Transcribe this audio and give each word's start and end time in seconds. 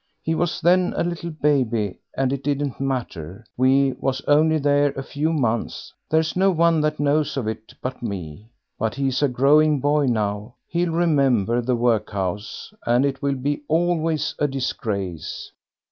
He 0.23 0.33
was 0.33 0.59
then 0.61 0.95
a 0.97 1.03
little 1.03 1.29
baby 1.29 1.99
and 2.17 2.33
it 2.33 2.43
didn't 2.43 2.79
matter; 2.79 3.45
we 3.55 3.93
was 3.99 4.19
only 4.21 4.57
there 4.57 4.89
a 4.93 5.03
few 5.03 5.31
months. 5.31 5.93
There's 6.09 6.35
no 6.35 6.49
one 6.49 6.81
that 6.81 6.99
knows 6.99 7.37
of 7.37 7.47
it 7.47 7.75
but 7.83 8.01
me. 8.01 8.49
But 8.79 8.95
he's 8.95 9.21
a 9.21 9.27
growing 9.27 9.79
boy 9.79 10.07
now, 10.07 10.55
he'll 10.65 10.89
remember 10.91 11.61
the 11.61 11.75
workhouse, 11.75 12.73
and 12.83 13.05
it 13.05 13.21
will 13.21 13.35
be 13.35 13.61
always 13.67 14.33
a 14.39 14.47
disgrace." 14.47 15.51